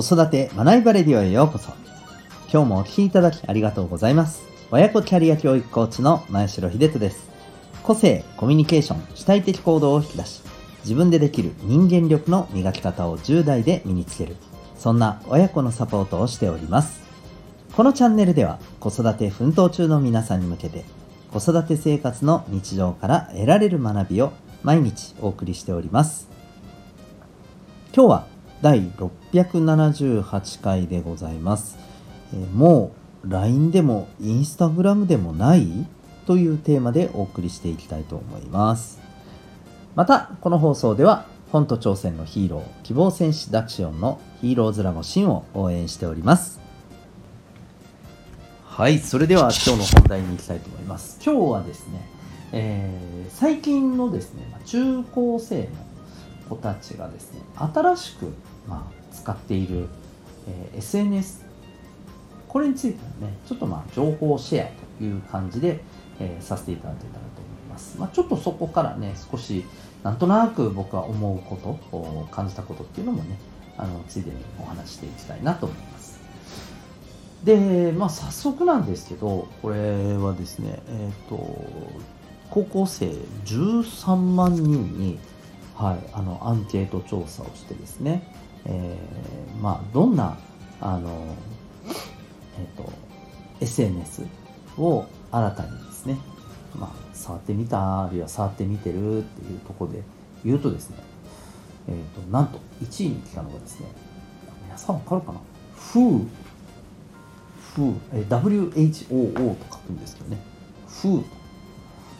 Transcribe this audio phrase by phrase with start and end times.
[0.00, 1.72] 子育て学びバレディオへようこそ。
[2.52, 4.44] 今日もお聞きいただきありがとうございます。
[4.70, 7.28] 親子キャリア教育コーチの前城秀人です。
[7.82, 10.42] 個性、コミュニケーション、主体的行動を引き出し、
[10.84, 14.36] 自分でできる人間力の磨き方を10代で身につける。
[14.76, 17.00] そんな親子のサポートをしております。
[17.74, 20.84] このチャンネルでは子育て奮闘中の皆さんに向けて
[21.32, 26.28] 子育て生活の日常から得られる学びを毎日お送りしております。
[27.92, 31.78] 今日は第678回でございます。
[32.34, 32.92] えも
[33.24, 35.86] う LINE でも Instagram でもない
[36.26, 39.00] というテーマでお送りしていきたいと思います。
[39.94, 46.60] また、この放送では本と挑戦のヒーロー、希望戦士ダクシオンのヒーローズラボシンを応援しております。
[48.64, 51.18] はい、それでは今日の本題に行きたいと思います。
[51.24, 52.08] 今日はですね、
[52.52, 55.68] えー最近のですね、中高生の
[56.48, 58.32] 子たちがですね、新しく、
[58.66, 59.86] まあ、使っている、
[60.48, 61.44] えー SNS、
[62.48, 65.80] これについてのね、ちょっとまあ情報シェアという感じで、
[66.18, 67.98] えーさせていただけたらと思います。
[67.98, 69.64] まあ、ちょっとそこからね、少し
[70.02, 73.38] なんとなく僕は思うこと、感じたことっていうのもね、
[73.76, 76.18] あのついでにお話ししていきたいなと思います。
[77.44, 81.36] で、まあ、早速なんですけど、これはですね、えっ、と、
[82.50, 83.06] 高校生
[83.44, 85.18] 13万人に、
[85.78, 88.34] はい、あのアンケート調査をしてですね、
[88.64, 90.36] えーまあ、どんな
[90.80, 91.36] あの、
[92.58, 92.92] えっと
[93.60, 94.26] SNS
[94.76, 96.18] を新たにですね、
[96.74, 100.02] まあ、触ってみたあるいは触ってみてるっていうところで
[100.44, 100.96] 言うとですね、
[101.88, 103.86] えー、となんと1位に来たのがですね
[104.64, 105.40] 皆さんわかるかな
[105.94, 106.26] ？Who
[107.76, 110.38] Who え WHO と書くんですけどね。
[110.88, 111.22] Who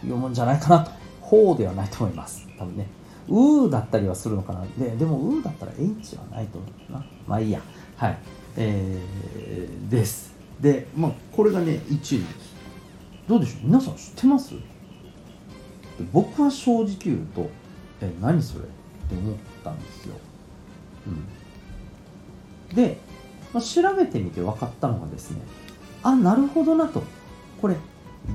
[0.00, 0.90] というもんじゃないかなと。
[1.22, 2.48] Ho ではないと思います。
[2.58, 2.86] 多分ね。
[3.28, 4.64] うーだったりはするのかな。
[4.78, 7.04] ででもうーだったら H はないと思うな。
[7.26, 7.60] まあいいや。
[7.96, 8.18] はい。
[8.56, 10.34] えーです。
[10.60, 12.24] でまあこれがね1位
[13.26, 13.66] どうでしょう？
[13.66, 14.54] 皆さん知ってます？
[16.12, 17.48] 僕は正直言うと
[18.00, 18.64] え何それ？
[18.64, 18.66] っ
[19.08, 20.14] て思ったんですよ、
[22.70, 22.98] うん、で、
[23.52, 25.40] まあ、調べてみて分かったのがですね
[26.02, 27.02] あなるほどなと。
[27.60, 27.76] これ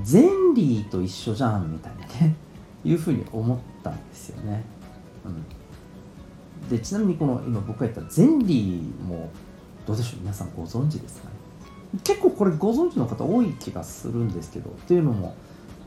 [0.04, 2.34] ゼンリーと一緒じゃんみたいなね。
[2.82, 4.64] いうふうに思ったんですよね、
[5.24, 9.30] うん、でちなみにこの今僕が言ったゼンリーも
[9.86, 10.20] どうでしょう？
[10.20, 11.34] 皆さんご存知ですかね？
[12.04, 15.34] 結構これご存知の方多い気がするんですけどっていうのも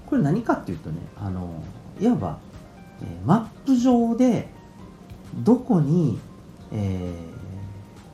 [0.06, 1.64] これ何かっていうとねあの
[2.00, 2.40] いわば、
[3.02, 4.50] えーマップ上で
[5.36, 6.20] どこに、
[6.72, 7.14] え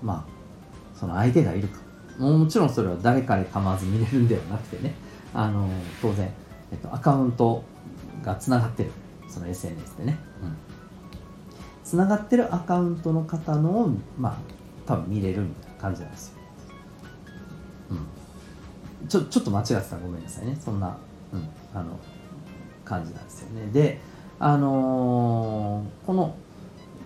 [0.01, 1.79] ーまあその相手がいるか。
[2.17, 4.93] ももちろんそれは誰かで構わず見れるんではなくてね。
[5.33, 5.69] あの
[6.01, 6.29] 当然、
[6.71, 7.63] えっと、アカウント
[8.23, 8.91] がつながってる。
[9.29, 10.55] その SNS でね、うん、
[11.89, 14.37] つながってるアカウントの方のをまあ
[14.85, 16.33] 多分見れるみたいな感じなんですよ。
[19.01, 20.55] うん、ちょちょっと間違ってたらごめんなさいね。
[20.63, 20.95] そんな、
[21.33, 21.97] うん、あの
[22.85, 23.71] 感じなんですよね。
[23.73, 23.99] で
[24.37, 26.35] あのーこの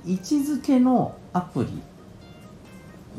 [0.06, 1.82] 位置づけのアプリ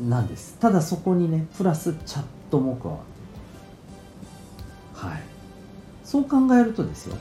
[0.07, 0.59] なんです。
[0.59, 3.05] ただそこにねプラスチャットも加わって
[5.01, 5.09] る。
[5.09, 5.21] はい。
[6.03, 7.17] そう考えるとですよ。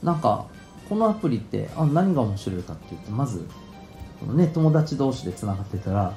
[0.00, 0.46] なんか
[0.88, 3.44] このアプリってあ何が面白いかっていうとまず
[4.20, 6.14] このね友達同士でつながってたら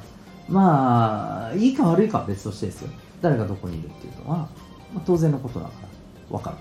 [0.50, 2.90] まあいいか悪いかは別としてですよ。
[3.22, 4.38] 誰がどこにいるっていうのは、
[4.94, 6.58] まあ、当然のことだから分か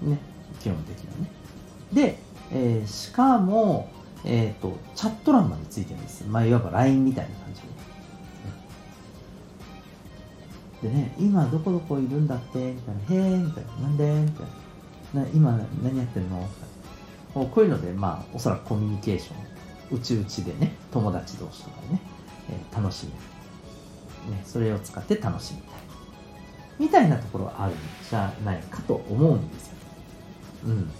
[0.00, 0.08] る。
[0.10, 0.18] ね
[0.60, 1.30] 基本的にはね。
[1.92, 2.18] で、
[2.52, 3.90] えーしかも、
[4.24, 7.62] えー、とチャット欄までついてるんですまあいわば LINE みたいな感じ
[10.82, 13.24] で、でね今どこどこいるんだってみたいな。
[13.26, 13.72] へえみたいな。
[13.80, 14.04] なんで？
[14.04, 14.46] みたい
[15.14, 15.22] な。
[15.22, 16.36] な今何やってるの？
[16.38, 16.42] み
[17.34, 17.50] たいな。
[17.50, 19.57] こういうのでまあおそらくコミュニケーション。
[19.90, 22.00] うちうちでね友達同士とかでね、
[22.50, 23.18] えー楽しめる
[24.28, 25.70] ね、それを使って楽しみたい
[26.78, 27.76] みたいなところはあるん
[28.08, 29.74] じゃないかと思うんですよ。
[30.66, 30.90] うん。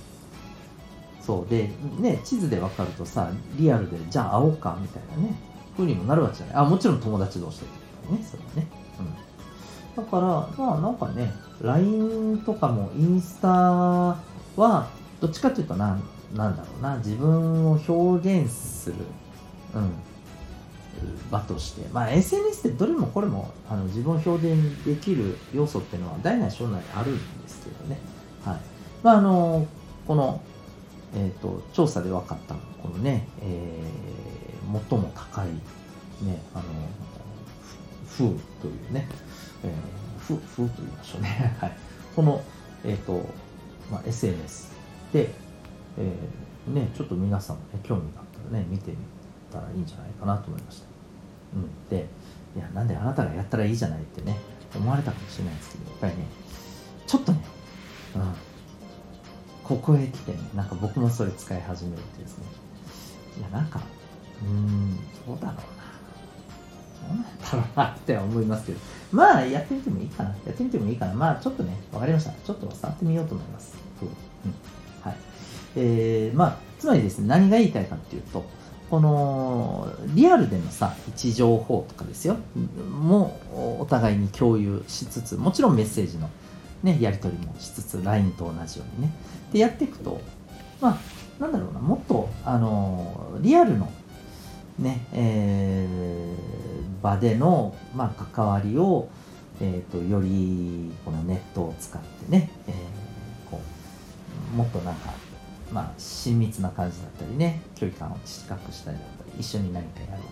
[1.21, 5.35] そうで、ね、地図で分かるとさ、リアルでじゃあ会おうかみたいなね、
[5.77, 6.57] ふうにもなるわけじゃない。
[6.57, 7.67] あ、もちろん友達同士で
[8.17, 8.67] ね、それはね。
[9.97, 10.05] うん。
[10.05, 14.89] だから、まあなんかね、LINE とかもインスタは、
[15.21, 16.01] どっちかというとな、
[16.35, 18.97] なんだろうな、自分を表現する、
[19.75, 19.93] うん、
[21.31, 27.99] 場として、まあ、SNS ってどれもこれもあの自分を表現できる要素っていうのは大なり小なりあるんですけどね、
[28.45, 28.61] はい。
[29.03, 29.67] まあ、あの
[30.07, 30.41] この、
[31.15, 34.19] えー、と調査で分かったこのね、えー
[34.91, 35.49] 最も高い、
[36.25, 36.65] ね、あの
[38.07, 38.29] ふ風
[38.61, 39.09] というね、
[39.65, 41.77] えー、風風と言いましょうね、 はい、
[42.15, 42.43] この、
[42.85, 43.25] えーと
[43.91, 44.73] まあ、SNS
[45.13, 45.35] で、
[45.99, 48.97] えーね、ちょっと皆さんも、ね、興味があったらね見てみ
[49.51, 50.87] たらいいんじゃないかなと思いました。
[51.55, 52.07] うん、で
[52.55, 54.37] いやなんであなたがやったらいいじゃないってね
[54.75, 56.27] 思われたかもしれないですけどやっぱりね
[57.07, 57.41] ちょっとね、
[58.17, 58.23] うん、
[59.65, 62.45] ここへ来てねなんか僕もそれ使い始めるってですね。
[63.39, 63.81] いやなんか
[64.43, 64.97] うーん
[65.27, 65.59] どうだろうな。
[67.09, 68.79] どうなんだろうなって思いますけど。
[69.11, 70.29] まあやってみてもいいかな。
[70.29, 71.15] やってみてもいいかな。
[71.15, 72.33] まあちょっとねわかりました。
[72.33, 74.09] ちょっと触ってみようと思います、うん。
[75.77, 78.45] えー、まあつまりですね何が言いたいかっていうと
[78.91, 82.37] このリアルでのさ位置情報とかですよ。
[82.91, 83.39] も
[83.81, 86.31] お互いに共有しつつもちろんメッセージの、
[86.83, 89.13] ね、やり取りもしつつ LINE と同じようにね。
[89.53, 90.21] でやっていくと
[90.81, 90.99] まあ
[91.41, 93.93] なんだろうなもっとあのリアルの
[94.79, 99.09] ねえー場での、まあ、関わりを、
[99.61, 102.75] えー、とよりこのネットを使ってね、えー
[103.51, 103.61] こ
[104.53, 105.11] うもっとなんか
[105.73, 110.27] まあ、親密な感じだったりね距離感を近くしたりだったり一緒に何かやろうと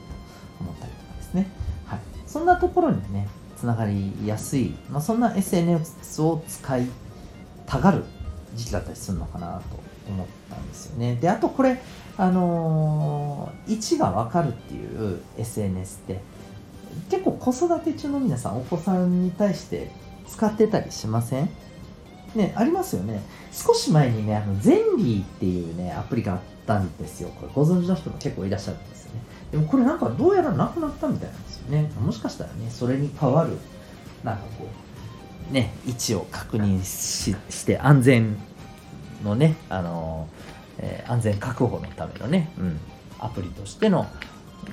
[0.61, 1.47] 思ったりとかですね、
[1.87, 6.87] はい、そんなところにねつながりやすい、まあ、そんな SNS を使い
[7.67, 8.05] たがる
[8.55, 9.79] 時期だったりするのかなと
[10.09, 11.17] 思ったんですよね。
[11.17, 11.81] であとこれ
[12.17, 16.21] あのー位置が分かるっていう SNS って
[17.11, 19.91] 結構子育て中の皆さんお子さんに対して
[20.29, 21.51] 使ってたりしません？
[22.37, 23.23] ね、ありますよね。
[23.53, 27.31] 少し前にね、あの、ゼンリーっていうね、アプリがあったんですよ。
[27.41, 29.21] これご存知の人も結構いらっしゃるんですよね。
[29.53, 31.91] でもこれなんかどうやらなくなったみたいなんですよね。
[32.01, 33.57] もしかしたらね、それに代わる、
[34.23, 34.67] なんかこ
[35.51, 38.37] う、ね、位置を確認しして安全
[39.25, 40.29] のね、あの
[40.79, 42.81] えー安全確保のためのね、うん、
[43.19, 44.07] アプリとしての、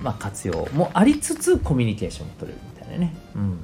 [0.02, 3.58] まあ、活用もありつつコミュニケーションも取れるみたいなね、うん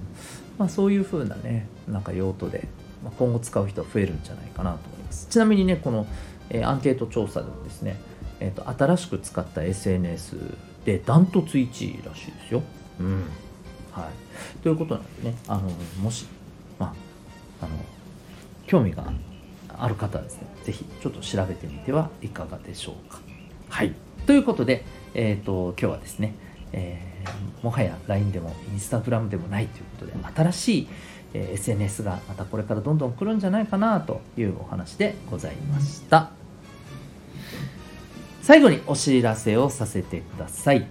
[0.57, 2.67] まあ、そういう風なねなんか用途で、
[3.03, 6.05] まあ、今後使う人は増えるんじゃないかなと思いますちなみにねこの、
[6.49, 7.97] えーアンケート調査でもですね、
[8.39, 10.37] えー、と新しく使った SNS
[10.85, 12.63] でダントツ1位らしいですよ、
[12.99, 13.23] うん
[13.91, 15.69] はい、ということなんでねあの
[16.01, 16.25] もし、
[16.77, 16.93] ま
[17.61, 17.75] あ、あの
[18.67, 19.03] 興味が
[19.79, 23.19] ある方はですね、ぜひちょっと調べてみてはいかがでしょうか。
[23.69, 23.93] はい。
[24.27, 26.35] ということで、えっ、と、今日はですね、
[26.73, 27.09] えー
[27.63, 30.87] もはや LINE でも Instagram でもないということで、新しい、
[31.33, 36.31] えー SNS がまたこれからどんどん来るんじゃないかなというお話でございました。
[38.41, 40.87] 最後にお知らせをさせてください。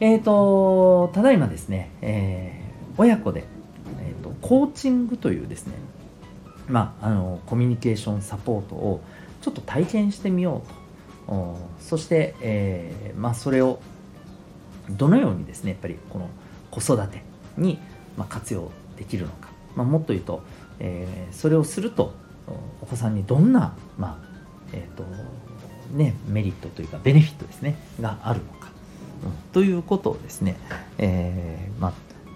[0.00, 2.68] えっ、と、ただいまですね、えー
[2.98, 3.44] 親子で、
[4.00, 5.74] えーと、コーチングというですね、
[6.66, 9.00] まあ、あのコミュニケーションサポートを
[9.40, 13.80] ちょっと体験してみようとそして、えーまあ、それを
[14.90, 16.28] どのようにですねやっぱりこの
[16.70, 17.22] 子育て
[17.56, 17.78] に、
[18.28, 20.42] 活用できるのか、まあ、もっと言うと、
[20.80, 22.14] えーそれをすると
[22.80, 24.28] お子さんにどんな、まあ
[24.72, 25.04] えーと
[25.94, 28.68] ね、メリットというかベネフィットですねがあるのか、
[29.24, 29.52] うん。
[29.52, 30.56] ということをですね、
[30.98, 31.92] えーまあ、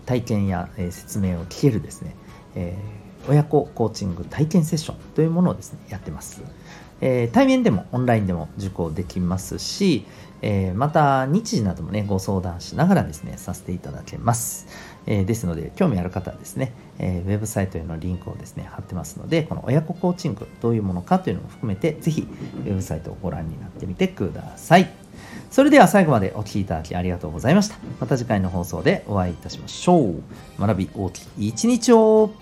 [0.06, 2.14] 体験や、え説明を聞けるですね、
[2.54, 6.43] えー親子コーチング体験セッションというものをですねやってます、
[7.02, 10.06] えー対面でもオンラインでも受講できますし、
[10.40, 14.66] えーまた日時などもねご相談しながらですねさせていただけます、
[15.06, 24.90] えーですので興味ある方はですね、えーウェブサイトへのリンクをですね貼ってますのでこの親子コーチングどういうものかというのも含めてぜひウェブサイトをご覧になってみてください。
[25.50, 27.76] それでは最後までお聴きいただきありがとうございました。
[28.00, 30.23] また次回の放送でお会いいたしましょう。
[30.59, 32.41] 学び大きい一日を。